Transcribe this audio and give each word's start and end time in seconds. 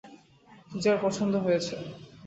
পূজার 0.69 0.97
পছন্দ 1.03 1.33
হয়েছে। 1.45 1.75